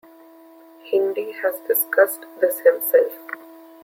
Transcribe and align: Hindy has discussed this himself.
Hindy 0.89 1.31
has 1.43 1.59
discussed 1.67 2.25
this 2.39 2.57
himself. 2.61 3.19